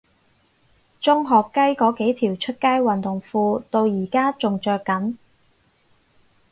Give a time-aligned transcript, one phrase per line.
[0.99, 5.17] 中學雞嗰幾條出街運動褲到而家都仲着緊